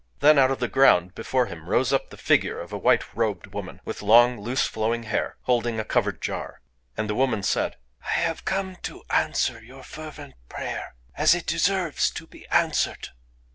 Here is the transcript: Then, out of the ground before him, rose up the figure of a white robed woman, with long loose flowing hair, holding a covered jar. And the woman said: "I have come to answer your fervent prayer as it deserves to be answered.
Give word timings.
Then, 0.19 0.39
out 0.39 0.49
of 0.49 0.57
the 0.57 0.67
ground 0.67 1.13
before 1.13 1.45
him, 1.45 1.69
rose 1.69 1.93
up 1.93 2.09
the 2.09 2.17
figure 2.17 2.59
of 2.59 2.73
a 2.73 2.77
white 2.79 3.13
robed 3.15 3.45
woman, 3.53 3.81
with 3.85 4.01
long 4.01 4.39
loose 4.41 4.65
flowing 4.65 5.03
hair, 5.03 5.37
holding 5.43 5.79
a 5.79 5.85
covered 5.85 6.23
jar. 6.23 6.59
And 6.97 7.07
the 7.07 7.13
woman 7.13 7.43
said: 7.43 7.75
"I 8.03 8.13
have 8.21 8.43
come 8.43 8.77
to 8.77 9.03
answer 9.11 9.61
your 9.61 9.83
fervent 9.83 10.33
prayer 10.49 10.95
as 11.13 11.35
it 11.35 11.45
deserves 11.45 12.09
to 12.13 12.25
be 12.25 12.47
answered. 12.47 13.09